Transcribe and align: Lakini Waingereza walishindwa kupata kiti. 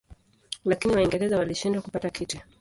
Lakini 0.65 0.93
Waingereza 0.93 1.37
walishindwa 1.37 1.81
kupata 1.81 2.09
kiti. 2.09 2.41